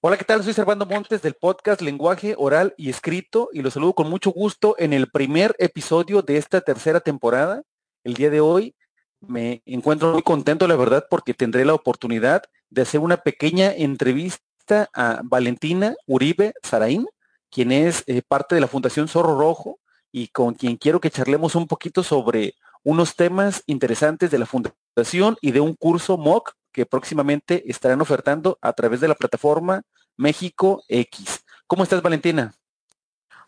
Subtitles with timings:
[0.00, 0.44] Hola, ¿qué tal?
[0.44, 4.76] Soy Servando Montes del podcast Lenguaje Oral y Escrito y los saludo con mucho gusto
[4.78, 7.64] en el primer episodio de esta tercera temporada.
[8.04, 8.76] El día de hoy
[9.18, 14.88] me encuentro muy contento, la verdad, porque tendré la oportunidad de hacer una pequeña entrevista
[14.94, 17.08] a Valentina Uribe Saraín,
[17.50, 19.80] quien es eh, parte de la Fundación Zorro Rojo
[20.12, 22.54] y con quien quiero que charlemos un poquito sobre
[22.84, 28.58] unos temas interesantes de la fundación y de un curso MOOC que próximamente estarán ofertando
[28.60, 29.82] a través de la plataforma
[30.16, 31.44] México X.
[31.66, 32.54] ¿Cómo estás, Valentina?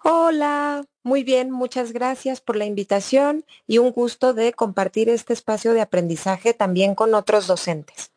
[0.02, 5.74] Hola, muy bien, muchas gracias por la invitación y un gusto de compartir este espacio
[5.74, 8.10] de aprendizaje también con otros docentes.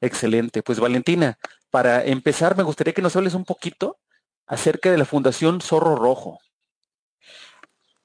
[0.00, 1.38] Excelente, pues Valentina,
[1.70, 3.98] para empezar me gustaría que nos hables un poquito
[4.46, 6.38] acerca de la Fundación Zorro Rojo.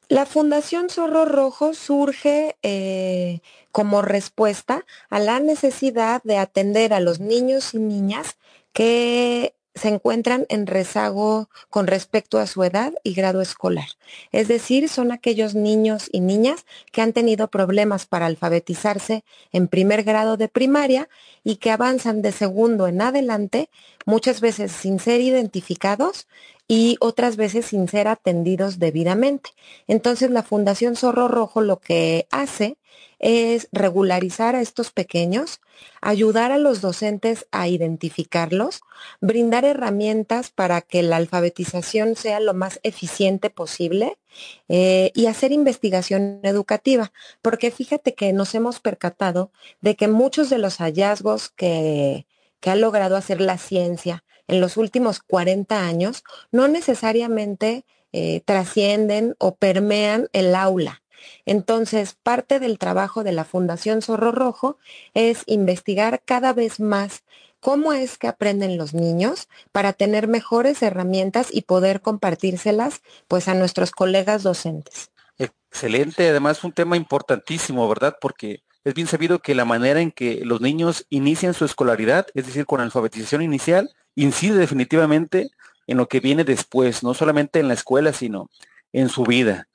[0.09, 3.39] La Fundación Zorro Rojo surge eh,
[3.71, 8.38] como respuesta a la necesidad de atender a los niños y niñas
[8.73, 13.88] que se encuentran en rezago con respecto a su edad y grado escolar.
[14.31, 20.03] Es decir, son aquellos niños y niñas que han tenido problemas para alfabetizarse en primer
[20.03, 21.09] grado de primaria
[21.44, 23.70] y que avanzan de segundo en adelante,
[24.05, 26.27] muchas veces sin ser identificados
[26.67, 29.52] y otras veces sin ser atendidos debidamente.
[29.88, 32.78] Entonces, la Fundación Zorro Rojo lo que hace
[33.20, 35.61] es regularizar a estos pequeños,
[36.02, 38.81] ayudar a los docentes a identificarlos,
[39.22, 44.17] brindar herramientas para que la alfabetización sea lo más eficiente posible
[44.67, 50.58] eh, y hacer investigación educativa, porque fíjate que nos hemos percatado de que muchos de
[50.58, 52.25] los hallazgos que,
[52.64, 57.83] que ha logrado hacer la ciencia en los últimos 40 años no necesariamente
[58.14, 61.02] eh, trascienden o permean el aula.
[61.45, 64.78] Entonces, parte del trabajo de la Fundación Zorro Rojo
[65.14, 67.25] es investigar cada vez más
[67.59, 73.55] cómo es que aprenden los niños para tener mejores herramientas y poder compartírselas pues a
[73.55, 75.11] nuestros colegas docentes.
[75.37, 78.16] Excelente, además un tema importantísimo, ¿verdad?
[78.21, 82.45] Porque es bien sabido que la manera en que los niños inician su escolaridad, es
[82.45, 85.52] decir, con alfabetización inicial, incide definitivamente
[85.88, 88.49] en lo que viene después, no solamente en la escuela, sino
[88.92, 89.67] en su vida.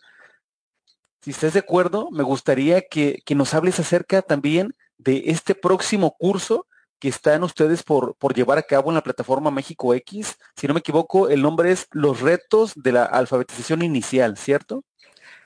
[1.22, 6.66] Si estás de acuerdo, me gustaría que, nos hables acerca también de este próximo curso
[6.98, 10.36] que están ustedes por, por llevar a cabo en la plataforma México X.
[10.56, 14.84] Si no me equivoco, el nombre es Los retos de la alfabetización inicial, ¿cierto?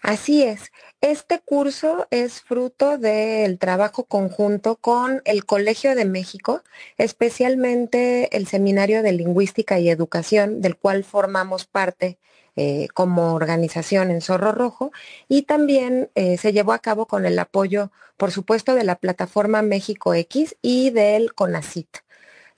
[0.02, 0.72] Así es.
[1.00, 6.62] Este curso es fruto del trabajo conjunto con el Colegio de México,
[6.98, 12.18] especialmente el Seminario de Lingüística y Educación, del cual formamos parte
[12.56, 14.90] eh, como organización en Zorro Rojo
[15.28, 19.62] y también eh, se llevó a cabo con el apoyo, por supuesto, de la plataforma
[19.62, 21.98] México X y del CONACIT.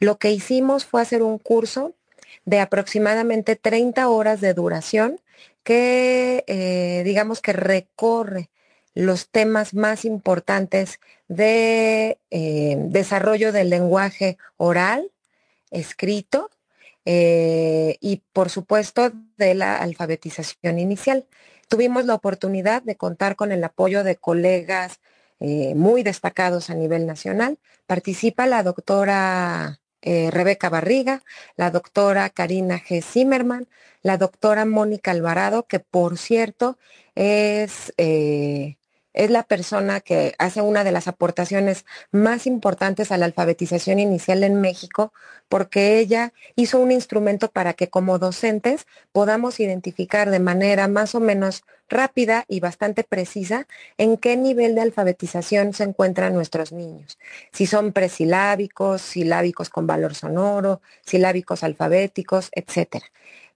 [0.00, 1.92] Lo que hicimos fue hacer un curso
[2.46, 5.20] de aproximadamente 30 horas de duración
[5.64, 8.50] que, eh, digamos que recorre
[8.94, 15.10] los temas más importantes de desarrollo del lenguaje oral,
[15.72, 16.50] escrito
[17.04, 21.26] eh, y por supuesto de la alfabetización inicial.
[21.68, 25.00] Tuvimos la oportunidad de contar con el apoyo de colegas
[25.40, 27.58] eh, muy destacados a nivel nacional.
[27.86, 31.22] Participa la doctora eh, Rebeca Barriga,
[31.56, 33.02] la doctora Karina G.
[33.02, 33.66] Zimmerman,
[34.02, 36.78] la doctora Mónica Alvarado, que por cierto
[37.14, 37.92] es
[39.14, 44.44] es la persona que hace una de las aportaciones más importantes a la alfabetización inicial
[44.44, 45.12] en México,
[45.48, 51.20] porque ella hizo un instrumento para que como docentes podamos identificar de manera más o
[51.20, 53.66] menos rápida y bastante precisa
[53.98, 57.18] en qué nivel de alfabetización se encuentran nuestros niños.
[57.52, 63.06] Si son presilábicos, silábicos con valor sonoro, silábicos alfabéticos, etcétera.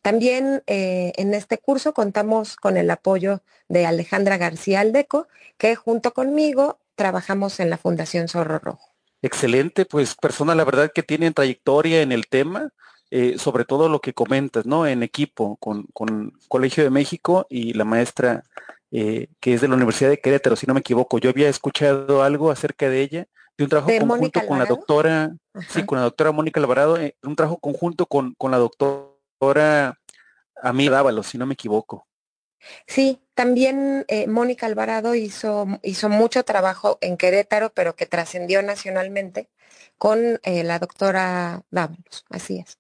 [0.02, 6.12] También eh, en este curso contamos con el apoyo de Alejandra García Aldeco, que junto
[6.12, 8.88] conmigo trabajamos en la Fundación Zorro Rojo.
[9.22, 12.70] Excelente, pues persona la verdad que tienen trayectoria en el tema,
[13.10, 14.86] eh, sobre todo lo que comentas, ¿no?
[14.86, 15.86] En equipo con,
[16.48, 18.44] Colegio de México y la maestra
[18.90, 21.18] eh, que es de la Universidad de Querétaro, si no me equivoco.
[21.18, 23.26] Yo había escuchado algo acerca de ella,
[23.56, 25.36] de un trabajo conjunto con la doctora,
[25.68, 29.98] sí, con la doctora Mónica Alvarado, un trabajo conjunto con, con la doctora ahora
[30.62, 32.06] a mí Dávalo, si no me equivoco.
[32.86, 39.48] Sí, también eh, Mónica Alvarado hizo, hizo mucho trabajo en Querétaro, pero que trascendió nacionalmente
[39.96, 42.78] con eh, la doctora Dávalos, así es.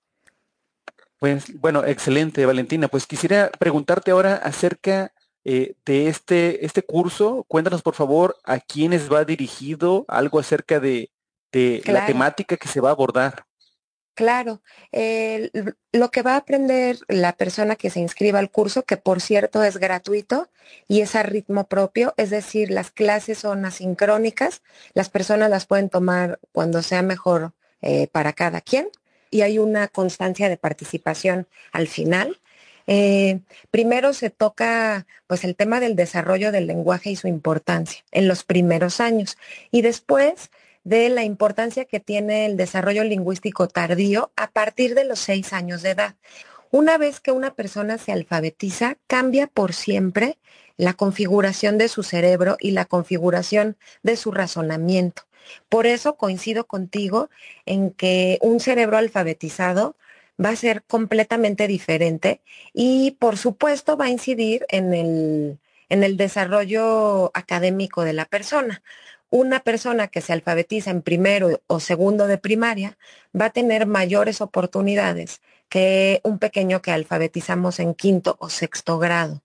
[1.18, 2.88] Pues bueno, excelente, Valentina.
[2.88, 5.12] Pues quisiera preguntarte ahora acerca
[5.44, 7.44] eh, de este, este curso.
[7.48, 11.10] Cuéntanos, por favor, a quiénes va dirigido, algo acerca de,
[11.86, 13.47] la temática que se va a abordar.
[14.18, 14.62] Claro,
[15.92, 19.62] lo que va a aprender la persona que se inscriba al curso, que por cierto
[19.62, 20.48] es gratuito
[20.88, 24.62] y es a ritmo propio, es decir, las clases son asincrónicas,
[24.92, 28.88] las personas las pueden tomar cuando sea mejor eh, para cada quien
[29.30, 32.40] y hay una constancia de participación al final.
[32.88, 38.26] Eh, primero se toca pues el tema del desarrollo del lenguaje y su importancia en
[38.26, 39.38] los primeros años
[39.70, 40.50] y después
[40.88, 45.82] de la importancia que tiene el desarrollo lingüístico tardío a partir de los seis años
[45.82, 46.14] de edad.
[46.70, 50.38] Una vez que una persona se alfabetiza, cambia por siempre
[50.78, 55.24] la configuración de su cerebro y la configuración de su razonamiento.
[55.68, 57.28] Por eso coincido contigo
[57.66, 59.94] en que un cerebro alfabetizado
[60.42, 62.40] va a ser completamente diferente
[62.72, 65.58] y por supuesto va a incidir en el,
[65.90, 68.82] en el desarrollo académico de la persona
[69.30, 72.98] una persona que se alfabetiza en primero o segundo de primaria
[73.38, 79.42] va a tener mayores oportunidades que un pequeño que alfabetizamos en quinto o sexto grado,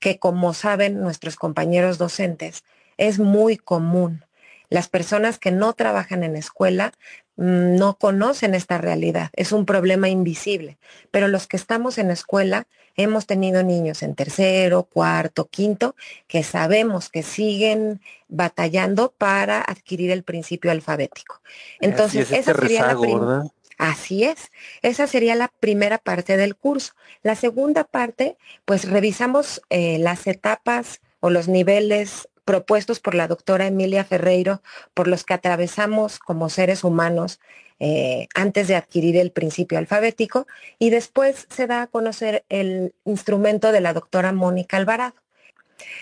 [0.00, 2.64] que como saben nuestros compañeros docentes,
[2.96, 4.25] es muy común.
[4.68, 6.92] Las personas que no trabajan en escuela
[7.36, 10.78] mm, no conocen esta realidad, es un problema invisible,
[11.10, 12.66] pero los que estamos en escuela
[12.96, 15.94] hemos tenido niños en tercero, cuarto, quinto,
[16.26, 21.40] que sabemos que siguen batallando para adquirir el principio alfabético.
[21.80, 26.94] Entonces, esa este sería la Así es, esa sería la primera parte del curso.
[27.22, 33.66] La segunda parte, pues revisamos eh, las etapas o los niveles propuestos por la doctora
[33.66, 34.62] Emilia Ferreiro,
[34.94, 37.40] por los que atravesamos como seres humanos
[37.80, 40.46] eh, antes de adquirir el principio alfabético,
[40.78, 45.16] y después se da a conocer el instrumento de la doctora Mónica Alvarado.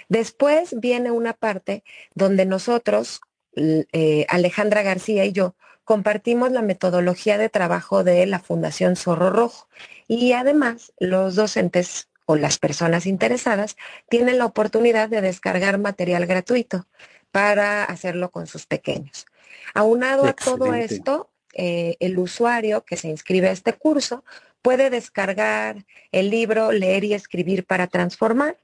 [0.08, 1.82] Después viene una parte
[2.14, 3.22] donde nosotros,
[3.56, 9.66] eh, Alejandra García y yo, compartimos la metodología de trabajo de la Fundación Zorro Rojo
[10.06, 13.76] y además los docentes o las personas interesadas
[14.08, 16.86] tienen la oportunidad de descargar material gratuito
[17.30, 19.26] para hacerlo con sus pequeños.
[19.74, 24.24] Aunado a todo esto, eh, el usuario que se inscribe a este curso
[24.62, 28.56] puede descargar el libro Leer y Escribir para Transformar,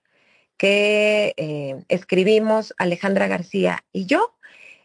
[0.57, 4.35] que eh, escribimos Alejandra García y yo.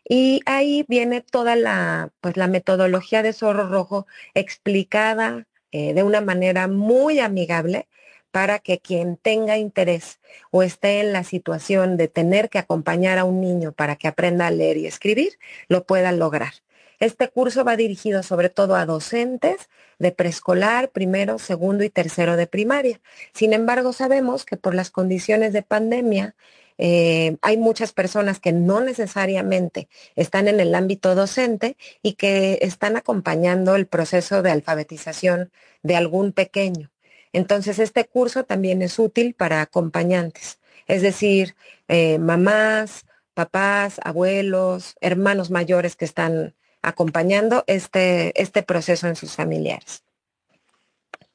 [0.08, 6.22] Y ahí viene toda la, pues, la metodología de Zorro Rojo explicada eh, de una
[6.22, 7.88] manera muy amigable
[8.36, 10.20] para que quien tenga interés
[10.52, 14.46] o esté en la situación de tener que acompañar a un niño para que aprenda
[14.46, 15.40] a leer y escribir,
[15.70, 16.52] lo pueda lograr.
[17.00, 22.46] Este curso va dirigido sobre todo a docentes de preescolar, primero, segundo y tercero de
[22.46, 23.00] primaria.
[23.34, 26.36] Sin embargo, sabemos que por las condiciones de pandemia,
[26.78, 29.88] eh, hay muchas personas que no necesariamente
[30.18, 35.54] están en el ámbito docente y que están acompañando el proceso de alfabetización
[35.84, 36.92] de algún pequeño.
[37.36, 41.54] Entonces, este curso también es útil para acompañantes, es decir,
[41.90, 50.04] eh, mamás, papás, abuelos, hermanos mayores que están acompañando este, este proceso en sus familiares.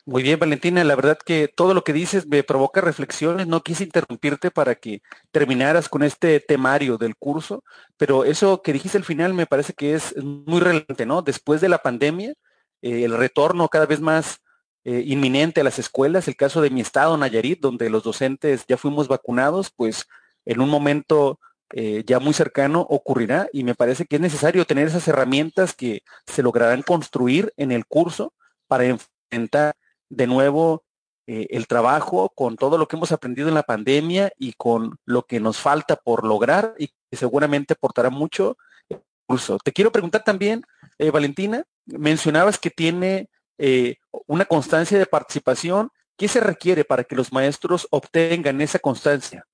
[0.07, 3.47] Muy bien, Valentina, la verdad que todo lo que dices me provoca reflexiones.
[3.47, 7.63] No quise interrumpirte para que terminaras con este temario del curso,
[7.99, 11.21] pero eso que dijiste al final me parece que es muy relevante, ¿no?
[11.21, 12.33] Después de la pandemia,
[12.81, 14.41] eh, el retorno cada vez más
[14.83, 18.79] eh, inminente a las escuelas, el caso de mi estado, Nayarit, donde los docentes ya
[18.79, 20.07] fuimos vacunados, pues
[20.47, 21.39] en un momento
[21.75, 26.03] eh, ya muy cercano ocurrirá y me parece que es necesario tener esas herramientas que
[26.27, 28.33] se lograrán construir en el curso
[28.69, 29.77] para enfrentar
[30.09, 30.83] de nuevo
[31.27, 35.27] eh, el trabajo con todo lo que hemos aprendido en la pandemia y con lo
[35.27, 38.57] que nos falta por lograr y que seguramente aportará mucho
[38.89, 39.59] el curso.
[39.63, 40.65] Te quiero preguntar también,
[41.13, 43.29] Valentina, mencionabas que tiene
[43.63, 45.91] eh, una constancia de participación.
[46.17, 49.47] ¿Qué se requiere para que los maestros obtengan esa constancia?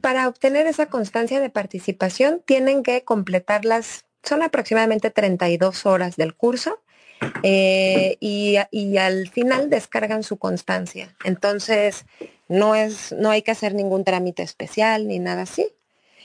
[0.00, 6.34] Para obtener esa constancia de participación tienen que completar las, son aproximadamente 32 horas del
[6.34, 6.80] curso
[7.42, 8.56] eh, y,
[8.96, 11.14] al final descargan su constancia.
[11.24, 12.06] Entonces,
[12.48, 15.68] no, es, no hay que hacer ningún trámite especial ni nada así.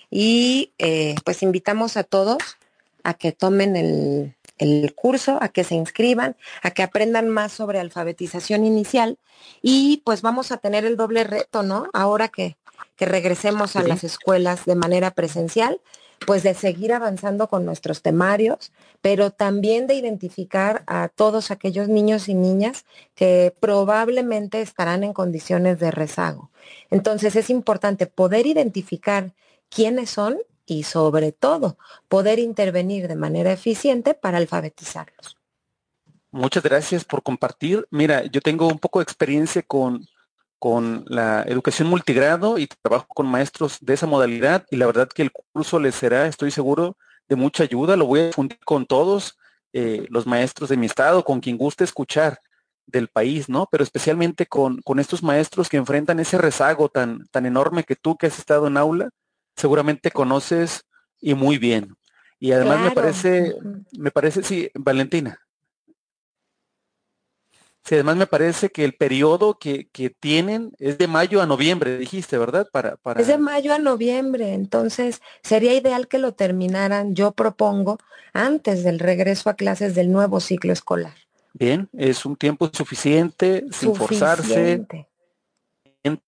[0.10, 2.58] Y eh, pues invitamos a todos
[3.04, 7.80] a que tomen el, el curso, a que se inscriban, a que aprendan más sobre
[7.80, 9.18] alfabetización inicial
[9.62, 11.88] y pues vamos a tener el doble reto, ¿no?
[11.94, 12.58] Ahora que,
[12.96, 15.82] que regresemos a las escuelas de manera presencial,
[16.26, 18.72] pues de seguir avanzando con nuestros temarios,
[19.02, 25.80] pero también de identificar a todos aquellos niños y niñas que probablemente estarán en condiciones
[25.80, 26.52] de rezago.
[26.90, 29.34] Entonces es importante poder identificar
[29.70, 35.38] quiénes son y sobre todo poder intervenir de manera eficiente para alfabetizarlos.
[36.32, 37.88] Muchas gracias por compartir.
[37.92, 40.06] Mira, yo tengo un poco de experiencia con,
[40.60, 45.22] con la educación multigrado y trabajo con maestros de esa modalidad y la verdad que
[45.22, 46.98] el curso les será, estoy seguro,
[47.30, 47.96] de mucha ayuda.
[47.96, 49.38] Lo voy a difundir con todos
[49.72, 52.40] eh, los maestros de mi estado, con quien guste escuchar
[52.86, 53.68] del país, ¿no?
[53.72, 58.18] Pero especialmente con, con estos maestros que enfrentan ese rezago tan, tan enorme que tú
[58.18, 59.10] que has estado en aula,
[59.56, 60.86] seguramente conoces
[61.22, 61.96] y muy bien.
[62.40, 63.56] Y además me parece,
[63.98, 65.40] me parece, sí, Valentina.
[67.84, 69.88] Sí, además me parece que el periodo que,
[70.20, 72.68] tienen es de mayo a noviembre, dijiste, ¿verdad?
[72.72, 73.22] Para, para...
[73.22, 78.00] Es de mayo a noviembre, entonces sería ideal que lo terminaran, yo propongo,
[78.34, 81.14] antes del regreso a clases del nuevo ciclo escolar.
[81.54, 84.86] Bien, es un tiempo suficiente, sin forzarse.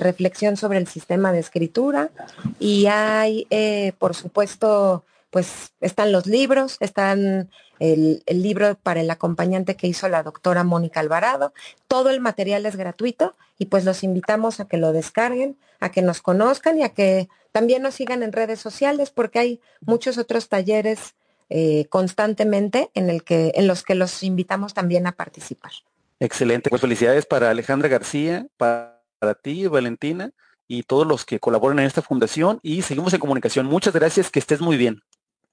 [0.00, 2.10] reflexión sobre el sistema de escritura
[2.58, 7.50] y hay, eh, por supuesto, pues están los libros, están
[7.80, 11.52] el, libro para el acompañante que hizo la doctora Mónica Alvarado.
[11.88, 16.02] Todo el material es gratuito y pues los invitamos a que lo descarguen, a que
[16.02, 20.48] nos conozcan y a que también nos sigan en redes sociales porque hay muchos otros
[20.48, 21.14] talleres
[21.48, 25.72] eh, constantemente en, el que, en los que los invitamos también a participar.
[26.20, 30.32] Excelente, pues felicidades para Alejandra García, para, para ti, Valentina
[30.68, 33.66] y todos los que colaboran en esta fundación y seguimos en comunicación.
[33.66, 35.02] Muchas gracias, que estés muy bien.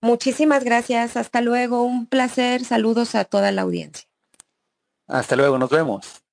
[0.01, 1.17] Muchísimas gracias.
[1.17, 1.83] Hasta luego.
[1.83, 2.63] Un placer.
[2.63, 4.07] Saludos a toda la audiencia.
[5.07, 5.57] Hasta luego.
[5.57, 6.26] Nos vemos.